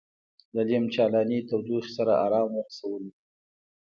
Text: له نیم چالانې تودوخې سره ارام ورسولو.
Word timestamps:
له 0.55 0.61
نیم 0.69 0.85
چالانې 0.93 1.39
تودوخې 1.49 1.91
سره 1.97 2.13
ارام 2.25 2.49
ورسولو. 2.55 3.11